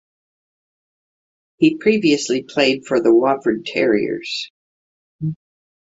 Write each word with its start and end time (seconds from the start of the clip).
He 1.57 1.77
previously 1.77 2.41
played 2.41 2.87
for 2.87 2.99
the 3.03 3.09
Wofford 3.09 3.65
Terriers. 3.71 4.49